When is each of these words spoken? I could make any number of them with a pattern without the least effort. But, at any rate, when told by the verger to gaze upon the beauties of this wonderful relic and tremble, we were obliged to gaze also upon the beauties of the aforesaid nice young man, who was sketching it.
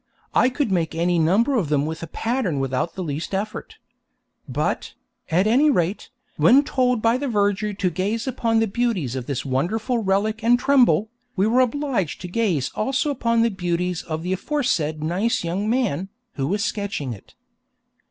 I 0.33 0.49
could 0.49 0.71
make 0.71 0.95
any 0.95 1.19
number 1.19 1.53
of 1.55 1.69
them 1.69 1.85
with 1.85 2.01
a 2.01 2.07
pattern 2.07 2.59
without 2.59 2.95
the 2.95 3.03
least 3.03 3.35
effort. 3.35 3.75
But, 4.49 4.95
at 5.29 5.45
any 5.45 5.69
rate, 5.69 6.09
when 6.37 6.63
told 6.63 7.03
by 7.03 7.17
the 7.17 7.27
verger 7.27 7.71
to 7.71 7.89
gaze 7.91 8.25
upon 8.25 8.57
the 8.57 8.65
beauties 8.65 9.15
of 9.15 9.27
this 9.27 9.45
wonderful 9.45 9.99
relic 9.99 10.43
and 10.43 10.57
tremble, 10.57 11.11
we 11.35 11.45
were 11.45 11.59
obliged 11.59 12.19
to 12.21 12.27
gaze 12.27 12.71
also 12.73 13.11
upon 13.11 13.43
the 13.43 13.51
beauties 13.51 14.01
of 14.01 14.23
the 14.23 14.33
aforesaid 14.33 15.03
nice 15.03 15.43
young 15.43 15.69
man, 15.69 16.09
who 16.33 16.47
was 16.47 16.65
sketching 16.65 17.13
it. 17.13 17.35